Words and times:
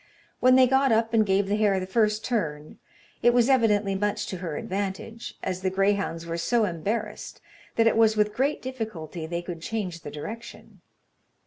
When 0.39 0.55
they 0.55 0.65
got 0.65 0.91
up 0.91 1.13
and 1.13 1.23
gave 1.27 1.47
the 1.47 1.57
hare 1.57 1.79
the 1.79 1.85
first 1.85 2.25
turn, 2.25 2.79
it 3.21 3.35
was 3.35 3.49
evidently 3.49 3.93
much 3.93 4.25
to 4.29 4.37
her 4.37 4.57
advantage, 4.57 5.37
as 5.43 5.61
the 5.61 5.69
greyhounds 5.69 6.25
were 6.25 6.39
so 6.39 6.65
embarrassed 6.65 7.39
that 7.75 7.85
it 7.85 7.95
was 7.95 8.17
with 8.17 8.33
great 8.33 8.63
difficulty 8.63 9.27
they 9.27 9.43
could 9.43 9.61
change 9.61 9.99
the 9.99 10.09
direction. 10.09 10.81